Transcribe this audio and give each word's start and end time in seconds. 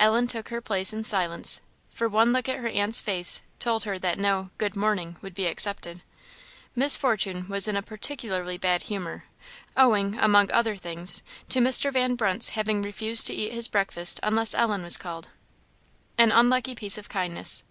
Ellen 0.00 0.26
took 0.26 0.48
her 0.48 0.62
place 0.62 0.94
in 0.94 1.04
silence, 1.04 1.60
for 1.90 2.08
one 2.08 2.32
look 2.32 2.48
at 2.48 2.60
her 2.60 2.68
aunt's 2.68 3.02
face 3.02 3.42
told 3.58 3.84
her 3.84 3.98
that 3.98 4.18
no 4.18 4.48
"good 4.56 4.74
morning" 4.74 5.18
would 5.20 5.34
be 5.34 5.44
accepted. 5.44 6.00
Miss 6.74 6.96
Fortune 6.96 7.46
was 7.50 7.68
in 7.68 7.76
a 7.76 7.82
particularly 7.82 8.56
bad 8.56 8.84
humour, 8.84 9.24
owing, 9.76 10.14
among 10.18 10.50
other 10.50 10.76
things, 10.76 11.22
to 11.50 11.58
Mr. 11.60 11.92
Van 11.92 12.14
Brunt's 12.14 12.48
having 12.48 12.80
refused 12.80 13.26
to 13.26 13.34
eat 13.34 13.52
his 13.52 13.68
breakfast 13.68 14.18
unless 14.22 14.54
Ellen 14.54 14.82
were 14.82 14.88
called. 14.98 15.28
An 16.16 16.32
unlucky 16.32 16.74
piece 16.74 16.96
of 16.96 17.10
kindness. 17.10 17.62